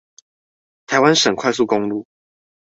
[0.87, 2.07] 臺灣省道快速公路